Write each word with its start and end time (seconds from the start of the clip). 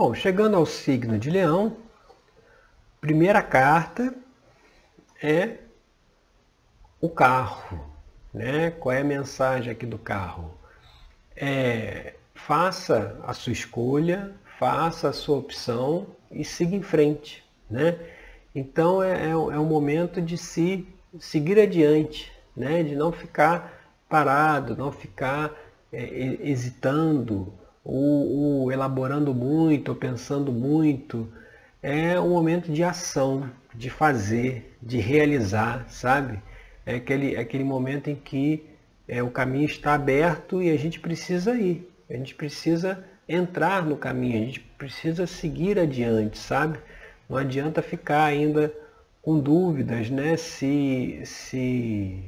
Bom, 0.00 0.14
chegando 0.14 0.56
ao 0.56 0.64
signo 0.64 1.18
de 1.18 1.28
Leão, 1.28 1.76
primeira 3.00 3.42
carta 3.42 4.14
é 5.20 5.56
o 7.00 7.08
carro. 7.08 7.84
Né? 8.32 8.70
Qual 8.70 8.94
é 8.94 9.00
a 9.00 9.04
mensagem 9.04 9.72
aqui 9.72 9.84
do 9.84 9.98
carro? 9.98 10.54
É, 11.34 12.14
faça 12.32 13.18
a 13.26 13.32
sua 13.32 13.52
escolha, 13.52 14.32
faça 14.56 15.08
a 15.08 15.12
sua 15.12 15.36
opção 15.36 16.06
e 16.30 16.44
siga 16.44 16.76
em 16.76 16.82
frente. 16.82 17.44
Né? 17.68 17.98
Então 18.54 19.02
é, 19.02 19.26
é, 19.26 19.30
é 19.30 19.34
um 19.34 19.66
momento 19.66 20.22
de 20.22 20.38
se 20.38 20.86
seguir 21.18 21.58
adiante, 21.58 22.32
né? 22.56 22.84
de 22.84 22.94
não 22.94 23.10
ficar 23.10 23.90
parado, 24.08 24.76
não 24.76 24.92
ficar 24.92 25.52
é, 25.92 26.04
hesitando, 26.48 27.52
ou, 27.88 28.60
ou 28.62 28.72
elaborando 28.72 29.34
muito, 29.34 29.88
ou 29.88 29.94
pensando 29.94 30.52
muito. 30.52 31.26
É 31.82 32.20
um 32.20 32.28
momento 32.28 32.70
de 32.70 32.84
ação, 32.84 33.50
de 33.74 33.88
fazer, 33.88 34.76
de 34.82 34.98
realizar, 34.98 35.86
sabe? 35.88 36.38
É 36.84 36.96
aquele, 36.96 37.34
é 37.34 37.40
aquele 37.40 37.64
momento 37.64 38.10
em 38.10 38.14
que 38.14 38.62
é, 39.08 39.22
o 39.22 39.30
caminho 39.30 39.64
está 39.64 39.94
aberto 39.94 40.62
e 40.62 40.70
a 40.70 40.76
gente 40.76 41.00
precisa 41.00 41.54
ir. 41.54 41.90
A 42.10 42.12
gente 42.12 42.34
precisa 42.34 43.02
entrar 43.26 43.82
no 43.86 43.96
caminho, 43.96 44.42
a 44.42 44.44
gente 44.44 44.60
precisa 44.60 45.26
seguir 45.26 45.78
adiante, 45.78 46.36
sabe? 46.36 46.78
Não 47.26 47.38
adianta 47.38 47.80
ficar 47.80 48.24
ainda 48.24 48.70
com 49.22 49.40
dúvidas, 49.40 50.10
né? 50.10 50.36
Se, 50.36 51.22
se 51.24 52.22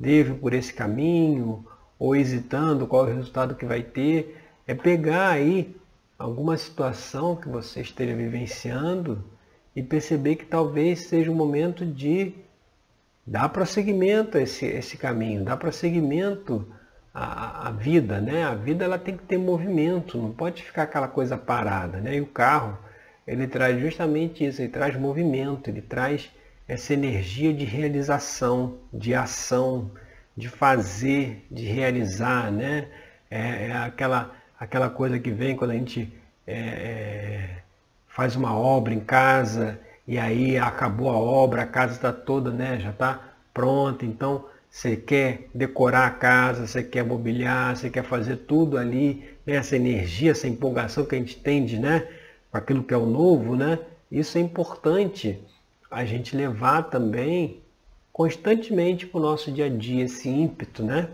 devo 0.00 0.34
por 0.34 0.52
esse 0.52 0.74
caminho 0.74 1.64
ou 1.96 2.16
hesitando 2.16 2.88
qual 2.88 3.06
é 3.06 3.12
o 3.12 3.16
resultado 3.16 3.54
que 3.54 3.64
vai 3.64 3.82
ter 3.82 4.45
é 4.66 4.74
pegar 4.74 5.30
aí 5.30 5.76
alguma 6.18 6.56
situação 6.56 7.36
que 7.36 7.48
você 7.48 7.80
esteja 7.80 8.14
vivenciando 8.14 9.22
e 9.74 9.82
perceber 9.82 10.36
que 10.36 10.46
talvez 10.46 11.06
seja 11.08 11.30
o 11.30 11.34
momento 11.34 11.84
de 11.84 12.34
dar 13.26 13.48
prosseguimento 13.50 14.38
a 14.38 14.40
esse, 14.40 14.64
esse 14.66 14.96
caminho, 14.96 15.44
dar 15.44 15.56
prosseguimento 15.56 16.66
à, 17.12 17.68
à 17.68 17.70
vida, 17.70 18.20
né? 18.20 18.44
A 18.44 18.54
vida 18.54 18.84
ela 18.84 18.98
tem 18.98 19.16
que 19.16 19.24
ter 19.24 19.36
movimento, 19.36 20.16
não 20.16 20.32
pode 20.32 20.62
ficar 20.62 20.84
aquela 20.84 21.08
coisa 21.08 21.36
parada, 21.36 22.00
né? 22.00 22.16
E 22.16 22.20
o 22.20 22.26
carro, 22.26 22.78
ele 23.26 23.46
traz 23.46 23.80
justamente 23.80 24.46
isso, 24.46 24.62
ele 24.62 24.70
traz 24.70 24.96
movimento, 24.96 25.68
ele 25.68 25.82
traz 25.82 26.30
essa 26.66 26.94
energia 26.94 27.52
de 27.52 27.64
realização, 27.64 28.78
de 28.92 29.14
ação, 29.14 29.90
de 30.36 30.48
fazer, 30.48 31.46
de 31.50 31.64
realizar, 31.64 32.50
né? 32.50 32.88
É, 33.30 33.68
é 33.68 33.72
aquela 33.72 34.32
aquela 34.58 34.88
coisa 34.88 35.18
que 35.18 35.30
vem 35.30 35.56
quando 35.56 35.72
a 35.72 35.74
gente 35.74 36.12
é, 36.46 36.54
é, 36.54 37.50
faz 38.08 38.36
uma 38.36 38.56
obra 38.56 38.94
em 38.94 39.00
casa 39.00 39.78
e 40.06 40.18
aí 40.18 40.58
acabou 40.58 41.10
a 41.10 41.16
obra, 41.16 41.62
a 41.62 41.66
casa 41.66 41.94
está 41.94 42.12
toda, 42.12 42.50
né, 42.50 42.78
já 42.78 42.90
está 42.90 43.20
pronta, 43.52 44.04
então 44.04 44.44
você 44.70 44.96
quer 44.96 45.48
decorar 45.54 46.06
a 46.06 46.10
casa, 46.10 46.66
você 46.66 46.82
quer 46.82 47.04
mobiliar, 47.04 47.76
você 47.76 47.90
quer 47.90 48.04
fazer 48.04 48.36
tudo 48.36 48.78
ali, 48.78 49.24
né, 49.44 49.56
essa 49.56 49.76
energia, 49.76 50.30
essa 50.30 50.46
empolgação 50.46 51.04
que 51.04 51.14
a 51.14 51.18
gente 51.18 51.38
tem 51.38 51.64
de, 51.64 51.78
né, 51.78 52.06
com 52.50 52.58
aquilo 52.58 52.82
que 52.82 52.94
é 52.94 52.96
o 52.96 53.06
novo, 53.06 53.56
né, 53.56 53.78
isso 54.10 54.38
é 54.38 54.40
importante 54.40 55.40
a 55.90 56.04
gente 56.04 56.36
levar 56.36 56.84
também 56.84 57.60
constantemente 58.12 59.06
para 59.06 59.18
o 59.18 59.22
nosso 59.22 59.52
dia 59.52 59.66
a 59.66 59.68
dia, 59.68 60.04
esse 60.04 60.28
ímpeto, 60.28 60.82
né? 60.82 61.10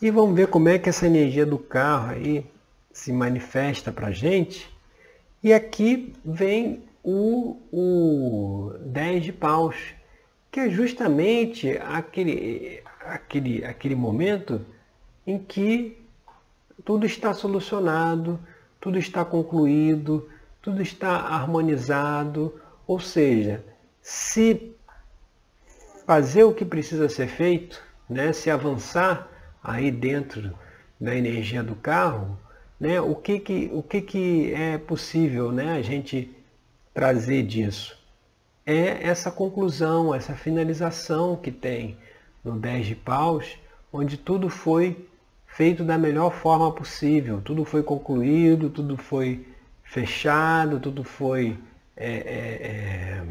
E 0.00 0.10
vamos 0.10 0.36
ver 0.36 0.48
como 0.48 0.68
é 0.68 0.78
que 0.78 0.90
essa 0.90 1.06
energia 1.06 1.46
do 1.46 1.58
carro 1.58 2.10
aí 2.10 2.46
se 2.92 3.10
manifesta 3.10 3.90
para 3.90 4.08
a 4.08 4.12
gente. 4.12 4.70
E 5.42 5.54
aqui 5.54 6.14
vem 6.22 6.84
o, 7.02 7.56
o 7.72 8.72
10 8.80 9.24
de 9.24 9.32
paus, 9.32 9.76
que 10.50 10.60
é 10.60 10.68
justamente 10.68 11.78
aquele, 11.78 12.82
aquele, 13.00 13.64
aquele 13.64 13.94
momento 13.94 14.60
em 15.26 15.38
que 15.38 15.96
tudo 16.84 17.06
está 17.06 17.32
solucionado, 17.32 18.38
tudo 18.78 18.98
está 18.98 19.24
concluído, 19.24 20.28
tudo 20.60 20.82
está 20.82 21.10
harmonizado, 21.20 22.60
ou 22.86 23.00
seja, 23.00 23.64
se 24.02 24.74
fazer 26.06 26.44
o 26.44 26.52
que 26.52 26.66
precisa 26.66 27.08
ser 27.08 27.28
feito, 27.28 27.82
né, 28.10 28.34
se 28.34 28.50
avançar 28.50 29.35
aí 29.66 29.90
dentro 29.90 30.56
da 31.00 31.14
energia 31.14 31.62
do 31.62 31.74
carro, 31.74 32.38
né, 32.78 33.00
o, 33.00 33.14
que, 33.16 33.40
que, 33.40 33.70
o 33.72 33.82
que, 33.82 34.00
que 34.00 34.54
é 34.54 34.78
possível 34.78 35.50
né, 35.50 35.76
a 35.76 35.82
gente 35.82 36.30
trazer 36.94 37.42
disso? 37.42 37.98
É 38.64 39.06
essa 39.06 39.30
conclusão, 39.30 40.14
essa 40.14 40.34
finalização 40.34 41.36
que 41.36 41.50
tem 41.50 41.98
no 42.44 42.52
10 42.58 42.86
de 42.86 42.94
paus, 42.94 43.58
onde 43.92 44.16
tudo 44.16 44.48
foi 44.48 45.08
feito 45.46 45.82
da 45.82 45.98
melhor 45.98 46.32
forma 46.32 46.70
possível, 46.72 47.40
tudo 47.40 47.64
foi 47.64 47.82
concluído, 47.82 48.70
tudo 48.70 48.96
foi 48.96 49.46
fechado, 49.82 50.78
tudo 50.78 51.02
foi 51.02 51.58
é, 51.96 52.10
é, 52.10 52.66
é, 52.66 53.24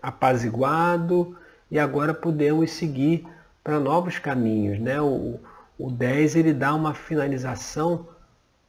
apaziguado 0.00 1.36
e 1.70 1.78
agora 1.78 2.14
podemos 2.14 2.70
seguir 2.70 3.26
para 3.64 3.80
novos 3.80 4.18
caminhos. 4.18 4.78
Né? 4.78 5.00
O, 5.00 5.40
o 5.78 5.90
10 5.90 6.36
ele 6.36 6.52
dá 6.52 6.74
uma 6.74 6.92
finalização 6.92 8.08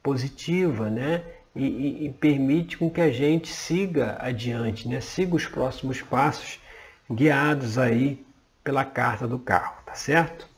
positiva, 0.02 0.88
né? 0.88 1.24
E, 1.54 1.64
e, 1.64 2.06
e, 2.06 2.12
permite 2.12 2.78
com 2.78 2.88
que 2.88 3.00
a 3.00 3.10
gente 3.10 3.48
siga 3.48 4.16
adiante, 4.20 4.88
né? 4.88 5.00
Siga 5.00 5.34
os 5.34 5.46
próximos 5.46 6.00
passos 6.00 6.60
guiados 7.10 7.76
aí 7.76 8.24
pela 8.62 8.84
carta 8.84 9.26
do 9.26 9.38
carro, 9.38 9.82
tá 9.84 9.94
certo? 9.94 10.48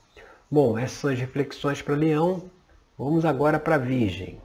Bom, 0.51 0.79
essas 0.79 0.99
são 0.99 1.11
as 1.11 1.19
reflexões 1.19 1.81
para 1.81 1.95
Leão. 1.95 2.51
Vamos 2.99 3.25
agora 3.25 3.59
para 3.59 3.79
Virgem. 3.79 4.39